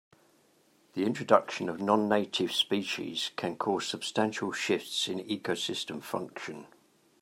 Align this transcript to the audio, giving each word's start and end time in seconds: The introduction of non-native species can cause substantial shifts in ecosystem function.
The 0.95 1.03
introduction 1.05 1.69
of 1.69 1.79
non-native 1.79 2.51
species 2.53 3.29
can 3.35 3.55
cause 3.55 3.85
substantial 3.85 4.51
shifts 4.51 5.07
in 5.07 5.19
ecosystem 5.19 6.01
function. 6.01 6.65